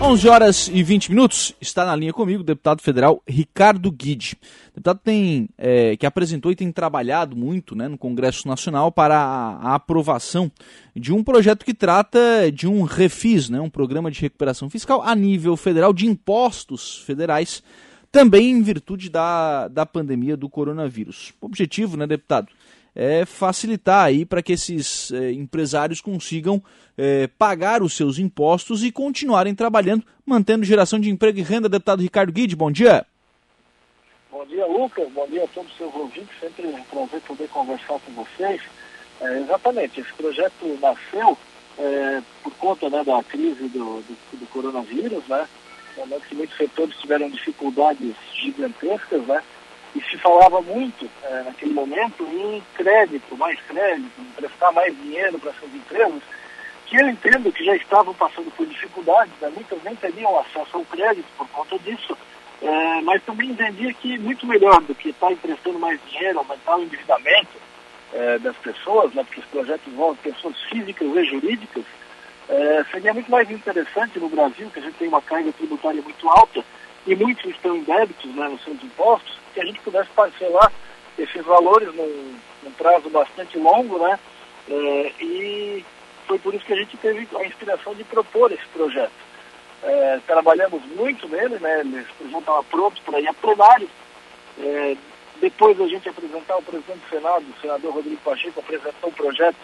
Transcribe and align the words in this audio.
11 0.00 0.28
horas 0.28 0.70
e 0.72 0.80
20 0.80 1.10
minutos, 1.10 1.52
está 1.60 1.84
na 1.84 1.96
linha 1.96 2.12
comigo 2.12 2.40
o 2.40 2.46
deputado 2.46 2.80
federal 2.80 3.20
Ricardo 3.26 3.90
Guide. 3.90 4.38
O 4.70 4.76
deputado 4.76 5.00
tem, 5.02 5.48
é, 5.58 5.96
que 5.96 6.06
apresentou 6.06 6.52
e 6.52 6.56
tem 6.56 6.70
trabalhado 6.70 7.34
muito 7.34 7.74
né, 7.74 7.88
no 7.88 7.98
Congresso 7.98 8.46
Nacional 8.46 8.92
para 8.92 9.18
a, 9.18 9.56
a, 9.56 9.74
aprovação 9.74 10.52
de 10.94 11.12
um 11.12 11.24
projeto 11.24 11.64
que 11.64 11.74
trata 11.74 12.20
de 12.52 12.68
um 12.68 12.84
refis, 12.84 13.50
né, 13.50 13.60
um 13.60 13.68
programa 13.68 14.08
de 14.08 14.20
recuperação 14.20 14.70
fiscal 14.70 15.02
a 15.02 15.16
nível 15.16 15.56
federal 15.56 15.92
de 15.92 16.06
impostos 16.06 16.98
federais, 16.98 17.60
também 18.12 18.52
em 18.52 18.62
virtude 18.62 19.10
da, 19.10 19.66
da 19.66 19.84
pandemia 19.84 20.36
do 20.36 20.48
coronavírus. 20.48 21.32
O 21.40 21.46
objetivo, 21.46 21.96
né, 21.96 22.06
deputado, 22.06 22.48
é, 22.94 23.24
facilitar 23.24 24.06
aí 24.06 24.24
para 24.24 24.42
que 24.42 24.52
esses 24.52 25.12
é, 25.12 25.32
empresários 25.32 26.00
consigam 26.00 26.62
é, 26.96 27.28
pagar 27.38 27.82
os 27.82 27.94
seus 27.96 28.18
impostos 28.18 28.82
e 28.82 28.90
continuarem 28.90 29.54
trabalhando, 29.54 30.04
mantendo 30.26 30.64
geração 30.64 30.98
de 30.98 31.10
emprego 31.10 31.38
e 31.38 31.42
renda. 31.42 31.68
Deputado 31.68 32.02
Ricardo 32.02 32.32
Guide, 32.32 32.56
bom 32.56 32.70
dia. 32.70 33.06
Bom 34.30 34.44
dia, 34.46 34.66
Lucas. 34.66 35.08
Bom 35.12 35.26
dia 35.26 35.44
a 35.44 35.48
todos 35.48 35.70
os 35.70 35.76
seus 35.76 35.94
ouvintes. 35.94 36.30
Sempre 36.40 36.66
um 36.66 36.82
prazer 36.84 37.20
poder 37.22 37.48
conversar 37.48 37.98
com 38.00 38.12
vocês. 38.12 38.60
É, 39.20 39.38
exatamente, 39.40 40.00
esse 40.00 40.12
projeto 40.12 40.78
nasceu 40.80 41.36
é, 41.78 42.22
por 42.42 42.52
conta 42.54 42.88
né, 42.88 43.02
da 43.04 43.22
crise 43.22 43.68
do, 43.68 44.00
do, 44.02 44.38
do 44.38 44.46
coronavírus, 44.46 45.26
né? 45.28 45.48
Momento 45.96 46.28
que 46.28 46.34
muitos 46.36 46.56
setores 46.56 46.96
tiveram 46.96 47.28
dificuldades 47.28 48.14
gigantescas, 48.34 49.26
né? 49.26 49.42
E 49.94 50.00
se 50.02 50.18
falava 50.18 50.60
muito 50.60 51.08
é, 51.24 51.42
naquele 51.44 51.72
momento 51.72 52.22
em 52.24 52.62
crédito, 52.74 53.36
mais 53.36 53.58
crédito, 53.62 54.20
emprestar 54.20 54.72
mais 54.72 54.94
dinheiro 54.96 55.38
para 55.38 55.50
essas 55.50 55.74
empresas, 55.74 56.22
que 56.86 56.96
eu 56.96 57.08
entendo 57.08 57.52
que 57.52 57.64
já 57.64 57.76
estavam 57.76 58.14
passando 58.14 58.50
por 58.56 58.66
dificuldades, 58.66 59.32
né? 59.40 59.50
muitas 59.54 59.82
nem 59.82 59.94
teriam 59.96 60.38
acesso 60.38 60.76
ao 60.76 60.84
crédito 60.84 61.26
por 61.36 61.48
conta 61.48 61.78
disso, 61.80 62.16
é, 62.62 63.00
mas 63.02 63.22
também 63.24 63.50
entendia 63.50 63.92
que 63.94 64.18
muito 64.18 64.46
melhor 64.46 64.80
do 64.82 64.94
que 64.94 65.10
estar 65.10 65.30
emprestando 65.30 65.78
mais 65.78 65.98
dinheiro, 66.08 66.38
aumentar 66.38 66.76
o 66.76 66.82
endividamento 66.82 67.58
é, 68.12 68.38
das 68.38 68.56
pessoas, 68.56 69.12
né? 69.14 69.22
porque 69.24 69.40
os 69.40 69.46
projetos 69.46 69.86
envolvem 69.86 70.32
pessoas 70.32 70.60
físicas 70.62 71.08
e 71.08 71.24
jurídicas, 71.24 71.84
é, 72.48 72.84
seria 72.90 73.12
muito 73.12 73.30
mais 73.30 73.50
interessante 73.50 74.18
no 74.18 74.28
Brasil, 74.28 74.70
que 74.70 74.78
a 74.78 74.82
gente 74.82 74.94
tem 74.94 75.08
uma 75.08 75.20
carga 75.20 75.52
tributária 75.52 76.00
muito 76.00 76.28
alta, 76.28 76.64
e 77.06 77.14
muitos 77.14 77.44
estão 77.46 77.76
em 77.76 77.82
débitos 77.82 78.34
né, 78.34 78.48
nos 78.48 78.62
seus 78.62 78.82
impostos, 78.82 79.38
que 79.54 79.60
a 79.60 79.64
gente 79.64 79.80
pudesse 79.80 80.10
parcelar 80.10 80.72
esses 81.18 81.44
valores 81.44 81.94
num, 81.94 82.36
num 82.62 82.70
prazo 82.72 83.10
bastante 83.10 83.58
longo, 83.58 83.98
né? 83.98 84.18
É, 84.68 85.12
e 85.20 85.84
foi 86.26 86.38
por 86.38 86.54
isso 86.54 86.64
que 86.64 86.72
a 86.72 86.76
gente 86.76 86.96
teve 86.98 87.26
a 87.36 87.46
inspiração 87.46 87.94
de 87.94 88.04
propor 88.04 88.52
esse 88.52 88.66
projeto. 88.72 89.12
É, 89.82 90.20
trabalhamos 90.26 90.84
muito 90.96 91.28
nele, 91.28 91.58
né? 91.58 91.80
Esse 91.80 92.12
projeto 92.12 92.40
estava 92.40 92.62
pronto 92.64 93.02
para 93.02 93.20
ir 93.20 93.28
a 93.28 93.34
plenário. 93.34 93.88
É, 94.60 94.96
depois 95.40 95.76
da 95.78 95.86
gente 95.86 96.08
apresentar 96.08 96.56
o 96.56 96.62
presidente 96.62 96.98
do 96.98 97.08
Senado, 97.08 97.44
o 97.44 97.60
senador 97.60 97.94
Rodrigo 97.94 98.20
Pacheco 98.22 98.60
apresentou 98.60 99.10
um 99.10 99.12
projeto 99.12 99.56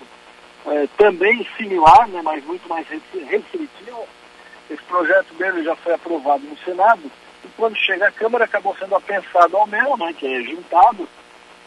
também 0.96 1.46
similar, 1.58 2.08
né, 2.08 2.22
mas 2.22 2.42
muito 2.44 2.66
mais 2.68 2.86
restritivo. 2.88 4.06
Esse 4.70 4.82
projeto 4.84 5.34
dele 5.34 5.62
já 5.62 5.76
foi 5.76 5.92
aprovado 5.92 6.44
no 6.44 6.56
Senado 6.58 7.10
quando 7.56 7.76
chega 7.76 8.08
à 8.08 8.12
Câmara 8.12 8.44
acabou 8.44 8.76
sendo 8.76 8.94
apensado 8.94 9.56
ao 9.56 9.66
meu, 9.66 9.96
né, 9.96 10.14
que 10.18 10.26
é 10.26 10.42
juntado, 10.42 11.08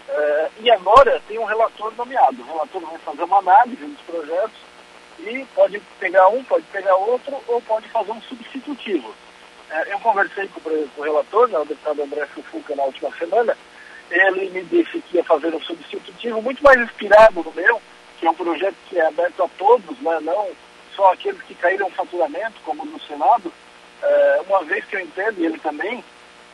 é, 0.10 0.50
e 0.62 0.72
agora 0.72 1.22
tem 1.28 1.38
um 1.38 1.46
relator 1.46 1.94
nomeado. 1.96 2.42
O 2.42 2.46
relator 2.46 2.82
vai 2.82 2.98
fazer 3.00 3.24
uma 3.24 3.40
análise 3.40 3.86
dos 3.86 4.02
projetos 4.02 4.58
e 5.20 5.46
pode 5.54 5.80
pegar 6.00 6.28
um, 6.30 6.44
pode 6.44 6.66
pegar 6.66 6.96
outro, 6.96 7.36
ou 7.48 7.62
pode 7.62 7.88
fazer 7.90 8.12
um 8.12 8.22
substitutivo. 8.22 9.14
É, 9.70 9.94
eu 9.94 10.00
conversei 10.00 10.48
com, 10.48 10.62
com, 10.62 11.02
o 11.02 11.04
relator, 11.04 11.48
né, 11.50 11.60
o 11.60 11.66
deputado 11.66 12.04
André 12.04 12.26
Fufuca, 12.28 12.76
na 12.76 12.84
última 12.84 13.12
semana, 13.18 13.58
ele 14.10 14.50
me 14.52 14.64
disse 14.64 15.02
que 15.02 15.18
ia 15.18 15.24
fazer 15.24 15.54
um 15.54 15.62
substitutivo 15.62 16.42
muito 16.42 16.64
mais 16.64 16.80
inspirado 16.80 17.44
no 17.44 17.52
meu, 17.52 17.82
que 18.18 18.26
é 18.26 18.30
um 18.30 18.36
projeto 18.36 18.76
que 18.88 18.98
é 18.98 19.06
aberto 19.06 19.44
a 19.44 19.50
todos, 19.58 20.00
né, 20.00 20.20
não 20.22 20.48
só 20.98 21.14
aqueles 21.14 21.42
que 21.44 21.54
caíram 21.54 21.90
faturamento, 21.92 22.60
como 22.66 22.84
no 22.84 23.00
Senado, 23.02 23.54
é, 24.02 24.42
uma 24.48 24.64
vez 24.64 24.86
que 24.86 24.96
eu 24.96 25.00
entendo, 25.02 25.40
e 25.40 25.46
ele 25.46 25.60
também, 25.60 26.04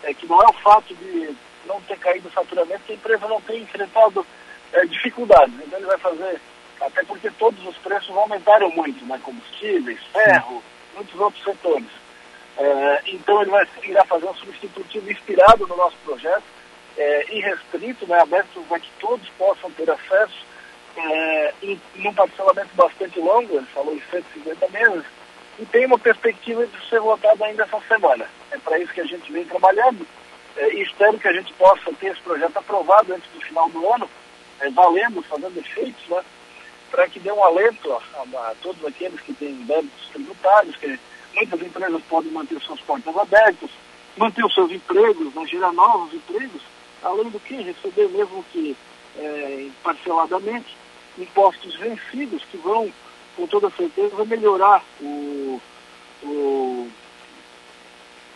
é 0.04 0.14
que 0.14 0.28
não 0.28 0.42
é 0.42 0.48
o 0.48 0.54
fato 0.54 0.94
de 0.96 1.36
não 1.66 1.82
ter 1.82 1.98
caído 1.98 2.28
o 2.28 2.32
faturamento 2.32 2.84
que 2.86 2.94
a 2.94 2.96
empresa 2.96 3.28
não 3.28 3.42
tem 3.42 3.62
enfrentado 3.62 4.26
é, 4.74 4.86
dificuldades. 4.86 5.54
Então 5.66 5.80
ele 5.80 5.88
vai 5.88 5.98
fazer, 5.98 6.42
até 6.82 7.04
porque 7.04 7.30
todos 7.32 7.66
os 7.66 7.78
preços 7.78 8.16
aumentaram 8.16 8.70
muito, 8.72 9.06
né? 9.06 9.20
combustíveis, 9.24 10.00
ferro, 10.12 10.64
muitos 10.96 11.20
outros 11.20 11.44
setores. 11.44 11.88
É, 12.58 13.02
então 13.08 13.42
ele 13.42 13.52
vai 13.52 13.68
irá 13.84 14.06
fazer 14.06 14.26
um 14.26 14.36
substitutivo 14.36 15.12
inspirado 15.12 15.66
no 15.66 15.76
nosso 15.76 15.98
projeto, 16.06 16.44
é, 16.98 17.36
irrestrito, 17.36 18.06
né, 18.06 18.20
aberto 18.20 18.64
para 18.70 18.80
que 18.80 18.90
todos 19.00 19.28
possam 19.38 19.72
ter 19.72 19.90
acesso, 19.90 20.46
é, 20.96 21.54
em, 21.64 21.82
em 21.96 22.08
um 22.08 22.14
parcelamento 22.14 22.70
bastante 22.76 23.20
longo, 23.20 23.58
ele 23.58 23.66
falou 23.74 23.96
em 23.96 24.02
150 24.12 24.68
meses, 24.70 25.04
e 25.60 25.66
tem 25.66 25.86
uma 25.86 26.00
perspectiva 26.00 26.66
de 26.66 26.90
ser 26.90 27.00
votado 27.00 27.44
ainda 27.44 27.64
essa 27.64 27.80
semana. 27.88 28.26
É 28.52 28.58
para 28.58 28.80
isso 28.80 28.94
que 28.94 29.02
a 29.02 29.06
gente 29.06 29.32
vem 29.32 29.46
trabalhando. 29.46 30.06
É, 30.56 30.74
e 30.74 30.84
espero 30.84 31.18
que 31.18 31.28
a 31.28 31.34
gente 31.34 31.52
possa 31.54 31.92
ter 31.94 32.08
esse 32.08 32.22
projeto 32.22 32.58
aprovado 32.58 33.14
antes 33.14 33.30
do 33.32 33.42
final 33.42 33.70
do 33.70 33.94
ano, 33.94 34.10
é, 34.60 34.70
valendo, 34.70 35.22
fazendo 35.24 35.58
efeitos, 35.58 36.08
né, 36.08 36.24
para 36.92 37.08
que 37.08 37.20
dê 37.20 37.32
um 37.32 37.44
alento 37.44 37.92
a, 37.92 38.22
a, 38.22 38.56
todos 38.62 38.84
aqueles 38.86 39.20
que 39.22 39.34
têm 39.34 39.54
débitos 39.64 40.10
tributários, 40.10 40.76
que 40.76 41.00
muitas 41.36 41.62
empresas 41.62 42.02
podem 42.08 42.32
manter 42.32 42.62
suas 42.62 42.80
portas 42.82 43.18
abertas, 43.18 43.70
manter 44.16 44.46
os 44.46 44.54
seus 44.54 44.72
empregos, 44.72 45.34
né, 45.34 45.46
gerar 45.48 45.74
novos 45.74 46.14
empregos, 46.14 46.62
além 47.02 47.30
do 47.30 47.40
que 47.40 47.56
receber 47.56 48.10
mesmo 48.10 48.46
que 48.52 48.78
é, 49.18 49.68
parceladamente 49.84 50.78
impostos 51.18 51.76
vencidos 51.76 52.44
que 52.46 52.58
vão 52.58 52.92
com 53.36 53.48
toda 53.48 53.70
certeza, 53.72 54.26
melhorar 54.26 54.84
o, 55.02 55.62
o 56.24 56.88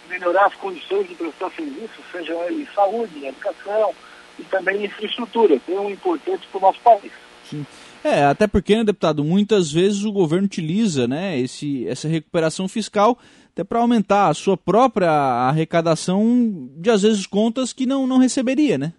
melhorar 0.09 0.45
as 0.45 0.55
condições 0.55 1.07
de 1.07 1.15
prestar 1.15 1.51
serviços, 1.51 2.03
seja 2.11 2.33
em 2.51 2.65
saúde, 2.73 3.19
em 3.19 3.27
educação 3.27 3.93
e 4.39 4.43
também 4.43 4.81
em 4.81 4.85
infraestrutura, 4.85 5.59
que 5.59 5.73
é 5.73 5.79
um 5.79 5.89
importante 5.89 6.47
para 6.47 6.57
o 6.57 6.61
nosso 6.61 6.79
país. 6.79 7.11
Sim. 7.43 7.65
É, 8.03 8.25
até 8.25 8.47
porque, 8.47 8.75
né, 8.75 8.83
deputado, 8.83 9.23
muitas 9.23 9.71
vezes 9.71 10.03
o 10.03 10.11
governo 10.11 10.45
utiliza 10.45 11.07
né, 11.07 11.37
esse, 11.39 11.87
essa 11.87 12.07
recuperação 12.07 12.67
fiscal 12.67 13.17
até 13.51 13.63
para 13.63 13.79
aumentar 13.79 14.27
a 14.27 14.33
sua 14.33 14.55
própria 14.55 15.09
arrecadação 15.09 16.69
de, 16.77 16.91
às 16.91 17.01
vezes, 17.01 17.25
contas 17.25 17.73
que 17.73 17.85
não, 17.85 18.05
não 18.05 18.19
receberia, 18.19 18.77
né? 18.77 18.93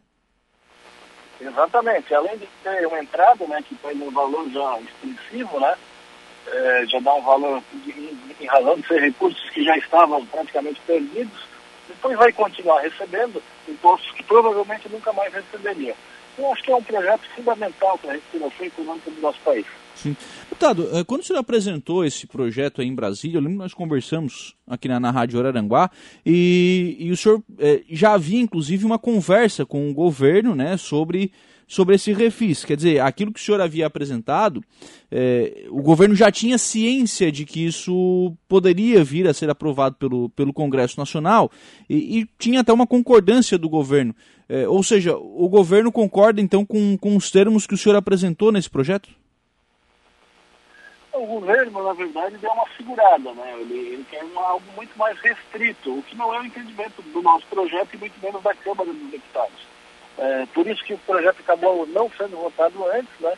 Exatamente. 1.40 2.12
Além 2.12 2.36
de 2.38 2.48
ter 2.64 2.86
uma 2.86 2.98
entrada, 2.98 3.46
né, 3.46 3.62
que 3.62 3.76
tem 3.76 4.02
um 4.02 4.10
valor 4.10 4.50
já 4.50 4.80
extensivo, 4.80 5.60
né, 5.60 5.76
é, 6.52 6.86
já 6.86 7.00
dá 7.00 7.14
um 7.14 7.22
valor 7.22 7.62
em, 7.86 8.18
em 8.40 8.46
razão 8.46 8.76
de 8.76 8.86
ser 8.86 9.00
recursos 9.00 9.50
que 9.50 9.64
já 9.64 9.76
estavam 9.76 10.24
praticamente 10.26 10.80
perdidos, 10.86 11.46
depois 11.88 12.16
vai 12.16 12.32
continuar 12.32 12.80
recebendo 12.80 13.42
impostos 13.68 14.10
que 14.12 14.22
provavelmente 14.22 14.88
nunca 14.88 15.12
mais 15.12 15.32
receberia. 15.32 15.94
Eu 16.36 16.52
acho 16.52 16.62
que 16.62 16.70
é 16.70 16.76
um 16.76 16.82
projeto 16.82 17.22
fundamental 17.34 17.98
para 17.98 18.10
a 18.10 18.14
recuperação 18.14 18.66
econômica 18.66 19.10
do 19.10 19.20
nosso 19.20 19.40
país. 19.40 19.66
Sim. 20.02 20.16
Deputado, 20.48 20.88
eh, 20.92 21.04
quando 21.04 21.22
o 21.22 21.24
senhor 21.24 21.38
apresentou 21.40 22.04
esse 22.04 22.26
projeto 22.26 22.80
aí 22.80 22.86
em 22.86 22.94
Brasília, 22.94 23.36
eu 23.36 23.40
lembro 23.40 23.58
que 23.58 23.62
nós 23.62 23.74
conversamos 23.74 24.54
aqui 24.66 24.86
na, 24.88 25.00
na 25.00 25.10
Rádio 25.10 25.38
Araranguá, 25.38 25.90
e, 26.24 26.96
e 27.00 27.10
o 27.10 27.16
senhor 27.16 27.42
eh, 27.58 27.82
já 27.90 28.12
havia 28.12 28.40
inclusive 28.40 28.84
uma 28.84 28.98
conversa 28.98 29.66
com 29.66 29.90
o 29.90 29.94
governo 29.94 30.54
né, 30.54 30.76
sobre, 30.76 31.32
sobre 31.66 31.96
esse 31.96 32.12
refis. 32.12 32.64
Quer 32.64 32.76
dizer, 32.76 33.00
aquilo 33.00 33.32
que 33.32 33.40
o 33.40 33.42
senhor 33.42 33.60
havia 33.60 33.86
apresentado, 33.86 34.62
eh, 35.10 35.66
o 35.70 35.82
governo 35.82 36.14
já 36.14 36.30
tinha 36.30 36.58
ciência 36.58 37.32
de 37.32 37.44
que 37.44 37.66
isso 37.66 38.32
poderia 38.48 39.02
vir 39.02 39.26
a 39.26 39.34
ser 39.34 39.50
aprovado 39.50 39.96
pelo, 39.96 40.28
pelo 40.30 40.52
Congresso 40.52 40.98
Nacional 40.98 41.50
e, 41.90 42.20
e 42.20 42.28
tinha 42.38 42.60
até 42.60 42.72
uma 42.72 42.86
concordância 42.86 43.58
do 43.58 43.68
governo. 43.68 44.14
ou 44.68 44.82
seja, 44.82 45.16
o 45.16 45.48
governo 45.48 45.90
concorda 45.90 46.40
então 46.40 46.64
com, 46.64 46.96
com 46.96 47.16
os 47.16 47.30
termos 47.30 47.66
que 47.66 47.74
o 47.74 47.78
senhor 47.78 47.96
apresentou 47.96 48.52
nesse 48.52 48.70
projeto? 48.70 49.08
O 51.18 51.26
governo, 51.26 51.82
na 51.82 51.92
verdade, 51.92 52.36
deu 52.38 52.50
uma 52.50 52.66
segurada, 52.76 53.32
né? 53.32 53.56
Ele, 53.60 53.74
ele 53.74 54.06
quer 54.10 54.22
uma, 54.24 54.42
algo 54.42 54.64
muito 54.76 54.96
mais 54.98 55.18
restrito, 55.20 55.98
o 55.98 56.02
que 56.02 56.16
não 56.16 56.34
é 56.34 56.40
o 56.40 56.44
entendimento 56.44 57.02
do 57.02 57.22
nosso 57.22 57.46
projeto 57.46 57.94
e 57.94 57.98
muito 57.98 58.20
menos 58.22 58.42
da 58.42 58.54
Câmara 58.54 58.92
dos 58.92 59.10
Deputados. 59.10 59.66
É, 60.18 60.46
por 60.52 60.66
isso 60.66 60.84
que 60.84 60.94
o 60.94 60.98
projeto 60.98 61.40
acabou 61.40 61.86
não 61.86 62.10
sendo 62.16 62.36
votado 62.36 62.84
antes, 62.90 63.12
né? 63.20 63.34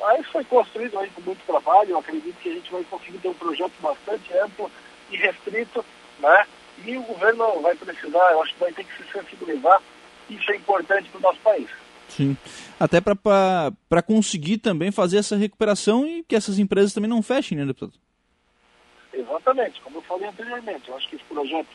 Mas 0.00 0.26
foi 0.26 0.44
construído 0.44 0.98
aí 0.98 1.10
com 1.10 1.22
muito 1.22 1.44
trabalho, 1.46 1.90
eu 1.90 1.98
acredito 1.98 2.36
que 2.40 2.50
a 2.50 2.54
gente 2.54 2.70
vai 2.70 2.84
conseguir 2.84 3.18
ter 3.18 3.28
um 3.28 3.34
projeto 3.34 3.72
bastante 3.80 4.36
amplo 4.38 4.70
e 5.10 5.16
restrito, 5.16 5.84
né? 6.20 6.46
E 6.84 6.96
o 6.96 7.02
governo 7.02 7.60
vai 7.60 7.74
precisar, 7.74 8.32
eu 8.32 8.42
acho 8.42 8.54
que 8.54 8.60
vai 8.60 8.72
ter 8.72 8.84
que 8.84 8.96
se 8.96 9.12
sensibilizar, 9.12 9.82
isso 10.30 10.50
é 10.52 10.56
importante 10.56 11.08
para 11.08 11.18
o 11.18 11.22
nosso 11.22 11.40
país. 11.40 11.68
Sim. 12.08 12.36
Até 12.80 13.00
para 13.00 14.02
conseguir 14.04 14.58
também 14.58 14.90
fazer 14.90 15.18
essa 15.18 15.36
recuperação 15.36 16.06
e 16.06 16.22
que 16.22 16.34
essas 16.34 16.58
empresas 16.58 16.92
também 16.92 17.08
não 17.08 17.22
fechem, 17.22 17.56
né, 17.56 17.64
deputado? 17.64 17.94
Exatamente, 19.12 19.80
como 19.80 19.98
eu 19.98 20.02
falei 20.02 20.28
anteriormente, 20.28 20.88
eu 20.88 20.96
acho 20.96 21.08
que 21.08 21.16
esse 21.16 21.24
projeto 21.24 21.68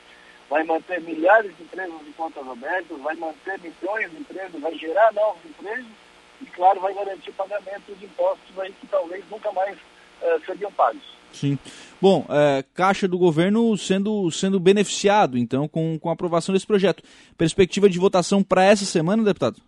vai 0.49 0.63
manter 0.63 1.01
milhares 1.01 1.55
de 1.57 1.63
empresas 1.63 1.99
de 2.05 2.11
contas 2.13 2.47
abertas, 2.47 2.99
vai 3.01 3.15
manter 3.15 3.59
milhões 3.59 4.11
de 4.11 4.17
empresas, 4.17 4.61
vai 4.61 4.75
gerar 4.75 5.11
novos 5.13 5.43
empregos 5.45 5.91
e, 6.41 6.45
claro, 6.45 6.79
vai 6.79 6.93
garantir 6.93 7.31
pagamento 7.31 7.95
de 7.95 8.05
impostos 8.05 8.59
aí 8.59 8.71
que 8.79 8.87
talvez 8.87 9.23
nunca 9.29 9.51
mais 9.51 9.77
eh, 10.21 10.39
seriam 10.45 10.71
pagos. 10.71 11.01
Sim. 11.31 11.57
Bom, 11.99 12.25
é, 12.29 12.63
Caixa 12.73 13.07
do 13.07 13.17
governo 13.17 13.75
sendo, 13.75 14.29
sendo 14.29 14.59
beneficiado, 14.59 15.37
então, 15.37 15.67
com, 15.67 15.97
com 15.97 16.09
a 16.09 16.13
aprovação 16.13 16.53
desse 16.53 16.67
projeto. 16.67 17.03
Perspectiva 17.37 17.89
de 17.89 17.97
votação 17.97 18.43
para 18.43 18.63
essa 18.63 18.85
semana, 18.85 19.23
deputado? 19.23 19.59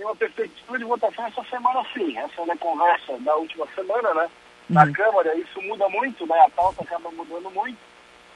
Tem 0.00 0.06
uma 0.06 0.16
perspectiva 0.16 0.78
de 0.78 0.84
votação 0.86 1.26
essa 1.26 1.44
semana, 1.44 1.84
sim. 1.92 2.16
Essa 2.16 2.40
é 2.40 2.50
a 2.50 2.56
conversa 2.56 3.18
da 3.18 3.36
última 3.36 3.66
semana, 3.74 4.14
né? 4.14 4.30
Na 4.70 4.84
uhum. 4.84 4.92
Câmara, 4.94 5.36
isso 5.36 5.60
muda 5.60 5.86
muito, 5.90 6.26
né? 6.26 6.40
A 6.40 6.48
pauta 6.48 6.82
acaba 6.82 7.10
mudando 7.10 7.50
muito. 7.50 7.76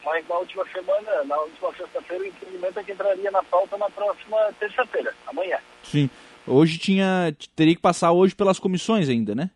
Mas 0.05 0.29
na 0.29 0.37
última 0.37 0.63
semana, 0.67 1.25
na 1.25 1.41
última 1.41 1.73
sexta-feira, 1.73 2.23
o 2.23 2.27
entendimento 2.27 2.79
é 2.79 2.85
que 2.85 2.93
entraria 2.93 3.31
na 3.31 3.43
pauta 3.45 3.79
na 3.79 3.89
próxima 3.89 4.37
terça-feira, 4.61 5.15
amanhã. 5.27 5.59
Sim. 5.83 6.11
Hoje 6.47 6.77
tinha. 6.77 7.35
Teria 7.57 7.75
que 7.75 7.81
passar 7.81 8.13
hoje 8.13 8.35
pelas 8.35 8.59
comissões 8.59 9.09
ainda, 9.09 9.35
né? 9.35 9.49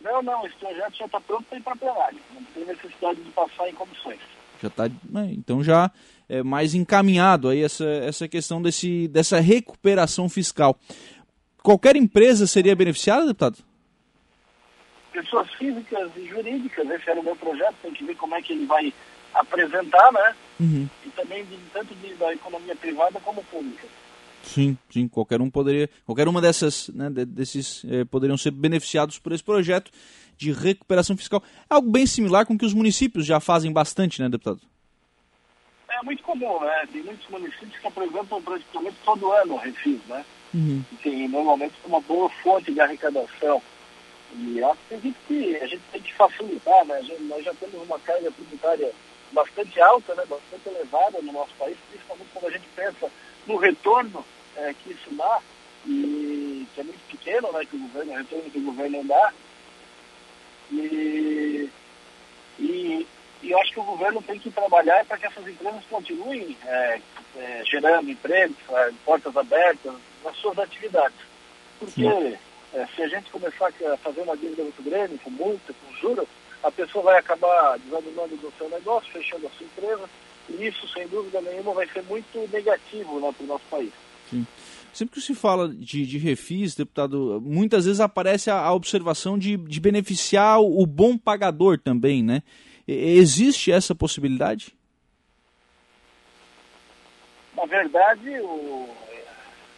Não, 0.00 0.22
não, 0.22 0.46
esse 0.46 0.56
projeto 0.56 0.96
já 0.96 1.04
está 1.04 1.20
pronto 1.20 1.44
para 1.44 1.58
ir 1.58 1.62
para 1.62 1.76
plenário. 1.76 2.18
Não 2.32 2.42
tem 2.54 2.64
necessidade 2.64 3.20
de 3.20 3.30
passar 3.32 3.68
em 3.68 3.74
comissões. 3.74 4.20
Já 4.62 4.68
está. 4.68 4.88
Né, 5.08 5.30
então 5.32 5.62
já 5.62 5.90
é 6.28 6.42
mais 6.42 6.74
encaminhado 6.74 7.48
aí 7.48 7.62
essa, 7.62 7.84
essa 7.84 8.28
questão 8.28 8.62
desse, 8.62 9.08
dessa 9.08 9.40
recuperação 9.40 10.28
fiscal. 10.28 10.78
Qualquer 11.62 11.96
empresa 11.96 12.46
seria 12.46 12.76
beneficiada, 12.76 13.26
deputado? 13.26 13.58
Pessoas 15.12 15.52
físicas 15.54 16.10
e 16.16 16.26
jurídicas, 16.26 16.88
esse 16.88 17.10
era 17.10 17.20
o 17.20 17.24
meu 17.24 17.36
projeto, 17.36 17.74
tem 17.82 17.92
que 17.92 18.04
ver 18.04 18.14
como 18.14 18.34
é 18.34 18.40
que 18.40 18.52
ele 18.52 18.66
vai 18.66 18.92
apresentar, 19.34 20.12
né? 20.12 20.34
Uhum. 20.60 20.88
E 21.04 21.10
também 21.10 21.44
de, 21.44 21.56
tanto 21.72 21.94
de, 21.96 22.14
da 22.14 22.32
economia 22.32 22.76
privada 22.76 23.20
como 23.20 23.42
pública. 23.44 23.86
Sim, 24.42 24.76
sim, 24.90 25.06
qualquer 25.06 25.40
um 25.40 25.50
poderia, 25.50 25.88
qualquer 26.04 26.26
uma 26.26 26.40
dessas, 26.40 26.88
né, 26.88 27.10
desses 27.10 27.84
eh, 27.84 28.04
poderiam 28.04 28.36
ser 28.36 28.50
beneficiados 28.50 29.18
por 29.18 29.32
esse 29.32 29.44
projeto 29.44 29.90
de 30.36 30.52
recuperação 30.52 31.16
fiscal. 31.16 31.42
É 31.68 31.74
algo 31.74 31.90
bem 31.90 32.06
similar 32.06 32.46
com 32.46 32.54
o 32.54 32.58
que 32.58 32.64
os 32.64 32.72
municípios 32.74 33.26
já 33.26 33.38
fazem 33.38 33.72
bastante, 33.72 34.20
né, 34.20 34.28
deputado? 34.28 34.60
É 35.90 36.02
muito 36.02 36.22
comum, 36.22 36.60
né? 36.60 36.88
Tem 36.90 37.02
muitos 37.02 37.28
municípios 37.28 37.76
que 37.78 37.86
apresentam 37.86 38.40
praticamente 38.40 38.96
todo 39.04 39.32
ano 39.32 39.54
o 39.54 39.58
refis, 39.58 40.00
né? 40.08 40.24
Uhum. 40.54 40.82
E 40.92 40.96
tem 40.96 41.28
normalmente 41.28 41.74
uma 41.84 42.00
boa 42.00 42.30
fonte 42.42 42.72
de 42.72 42.80
arrecadação. 42.80 43.60
E 44.34 44.62
acredito 44.62 45.16
que 45.26 45.56
a 45.56 45.66
gente 45.66 45.82
tem 45.92 46.00
que 46.00 46.14
facilitar, 46.14 46.84
né? 46.86 47.02
Gente, 47.02 47.22
nós 47.24 47.44
já 47.44 47.52
temos 47.54 47.82
uma 47.82 47.98
carga 47.98 48.30
tributária 48.30 48.90
bastante 49.32 49.80
alta, 49.80 50.14
né? 50.14 50.24
Bastante 50.28 50.68
elevada 50.68 51.20
no 51.22 51.32
nosso 51.32 51.54
país, 51.54 51.76
principalmente 51.90 52.28
quando 52.32 52.46
a 52.46 52.50
gente 52.50 52.68
pensa 52.74 53.10
no 53.46 53.56
retorno 53.56 54.24
é, 54.56 54.74
que 54.74 54.92
isso 54.92 55.14
dá, 55.14 55.40
e 55.86 56.66
que 56.74 56.80
é 56.80 56.84
muito 56.84 57.00
pequeno, 57.08 57.52
né, 57.52 57.64
que 57.64 57.76
o 57.76 57.80
governo, 57.80 58.12
o 58.12 58.16
retorno 58.16 58.50
que 58.50 58.58
o 58.58 58.64
governo 58.64 59.04
dá. 59.04 59.32
E, 60.72 61.70
e, 62.58 63.06
e 63.42 63.50
eu 63.50 63.60
acho 63.60 63.72
que 63.72 63.80
o 63.80 63.84
governo 63.84 64.22
tem 64.22 64.38
que 64.38 64.50
trabalhar 64.50 65.04
para 65.06 65.18
que 65.18 65.26
essas 65.26 65.46
empresas 65.46 65.82
continuem 65.88 66.56
é, 66.64 67.00
é, 67.36 67.62
gerando 67.64 68.10
empregos, 68.10 68.56
é, 68.70 68.90
portas 69.04 69.36
abertas 69.36 69.94
nas 70.22 70.36
suas 70.36 70.58
atividades. 70.58 71.18
Porque 71.78 72.06
é, 72.74 72.86
se 72.94 73.02
a 73.02 73.08
gente 73.08 73.30
começar 73.30 73.68
a 73.68 73.96
fazer 73.96 74.20
uma 74.20 74.36
dívida 74.36 74.62
muito 74.62 74.82
grande, 74.82 75.18
com 75.18 75.30
multa, 75.30 75.72
com 75.72 75.94
juros, 75.96 76.28
a 76.62 76.70
pessoa 76.70 77.04
vai 77.04 77.18
acabar 77.18 77.78
desanimando 77.78 78.36
do 78.36 78.52
seu 78.58 78.68
negócio, 78.68 79.12
fechando 79.12 79.46
a 79.46 79.50
sua 79.50 79.66
empresa, 79.66 80.08
e 80.48 80.66
isso, 80.66 80.88
sem 80.88 81.06
dúvida 81.08 81.40
nenhuma, 81.40 81.72
vai 81.72 81.86
ser 81.88 82.02
muito 82.02 82.48
negativo 82.52 83.20
né, 83.20 83.32
para 83.36 83.44
o 83.44 83.46
nosso 83.46 83.64
país. 83.70 83.92
Sim. 84.28 84.46
Sempre 84.92 85.14
que 85.14 85.20
se 85.20 85.34
fala 85.34 85.68
de, 85.68 86.04
de 86.04 86.18
refis, 86.18 86.74
deputado, 86.74 87.40
muitas 87.44 87.84
vezes 87.84 88.00
aparece 88.00 88.50
a, 88.50 88.58
a 88.58 88.72
observação 88.72 89.38
de, 89.38 89.56
de 89.56 89.80
beneficiar 89.80 90.60
o, 90.60 90.82
o 90.82 90.86
bom 90.86 91.16
pagador 91.16 91.78
também, 91.78 92.22
né? 92.22 92.42
Existe 92.88 93.70
essa 93.70 93.94
possibilidade? 93.94 94.74
Na 97.54 97.64
verdade, 97.66 98.30
o, 98.40 98.88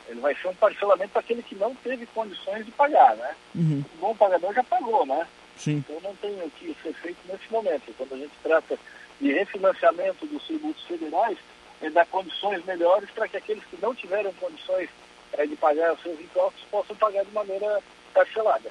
ele 0.08 0.20
vai 0.20 0.34
ser 0.36 0.48
um 0.48 0.54
parcelamento 0.54 1.10
para 1.10 1.20
aquele 1.20 1.42
que 1.42 1.54
não 1.54 1.74
teve 1.74 2.06
condições 2.06 2.64
de 2.64 2.70
pagar, 2.72 3.14
né? 3.16 3.34
Uhum. 3.54 3.84
O 3.96 4.00
bom 4.00 4.16
pagador 4.16 4.54
já 4.54 4.64
pagou, 4.64 5.04
né? 5.04 5.26
Sim. 5.62 5.84
Então 5.88 6.00
não 6.02 6.16
tem 6.16 6.32
o 6.42 6.50
que 6.50 6.76
ser 6.82 6.92
feito 6.94 7.18
nesse 7.28 7.50
momento. 7.50 7.94
Quando 7.96 8.14
a 8.14 8.18
gente 8.18 8.32
trata 8.42 8.76
de 9.20 9.32
refinanciamento 9.32 10.26
dos 10.26 10.42
tributos 10.44 10.82
federais, 10.84 11.38
é 11.80 11.88
dar 11.88 12.04
condições 12.06 12.64
melhores 12.64 13.08
para 13.10 13.28
que 13.28 13.36
aqueles 13.36 13.62
que 13.64 13.78
não 13.80 13.94
tiveram 13.94 14.32
condições 14.34 14.88
é, 15.32 15.46
de 15.46 15.54
pagar 15.54 15.94
os 15.94 16.02
seus 16.02 16.18
impostos 16.18 16.62
possam 16.68 16.96
pagar 16.96 17.24
de 17.24 17.30
maneira 17.30 17.80
parcelada. 18.12 18.70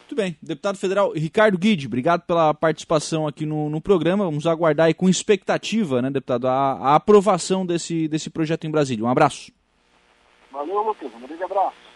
Muito 0.00 0.14
bem. 0.14 0.36
Deputado 0.42 0.76
Federal 0.76 1.12
Ricardo 1.12 1.56
Guide, 1.56 1.86
obrigado 1.86 2.22
pela 2.22 2.52
participação 2.52 3.26
aqui 3.26 3.46
no, 3.46 3.70
no 3.70 3.80
programa. 3.80 4.24
Vamos 4.24 4.46
aguardar 4.46 4.88
aí 4.88 4.94
com 4.94 5.08
expectativa, 5.08 6.02
né, 6.02 6.10
deputado, 6.10 6.48
a, 6.48 6.72
a 6.72 6.94
aprovação 6.96 7.64
desse, 7.64 8.08
desse 8.08 8.28
projeto 8.28 8.66
em 8.66 8.70
Brasília. 8.70 9.04
Um 9.04 9.08
abraço. 9.08 9.50
Valeu, 10.52 10.82
Lucas. 10.82 11.10
Um 11.14 11.20
grande 11.20 11.42
abraço. 11.44 11.89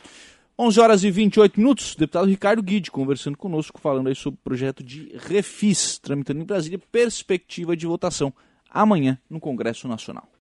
11 0.56 0.80
horas 0.80 1.02
e 1.02 1.10
28 1.10 1.58
minutos, 1.58 1.96
deputado 1.96 2.26
Ricardo 2.26 2.62
Guide 2.62 2.88
conversando 2.88 3.36
conosco, 3.36 3.80
falando 3.80 4.06
aí 4.06 4.14
sobre 4.14 4.38
o 4.38 4.44
projeto 4.44 4.84
de 4.84 5.12
refis, 5.18 5.98
tramitando 5.98 6.40
em 6.40 6.44
Brasília, 6.44 6.78
perspectiva 6.92 7.76
de 7.76 7.86
votação 7.86 8.32
amanhã 8.70 9.18
no 9.28 9.40
Congresso 9.40 9.88
Nacional. 9.88 10.28